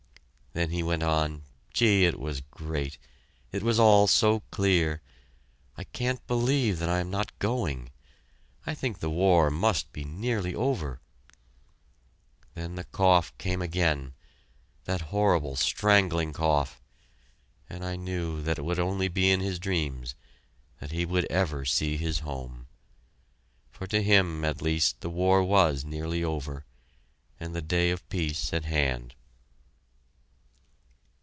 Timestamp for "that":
6.79-6.89, 14.83-14.99, 18.41-18.59, 20.81-20.91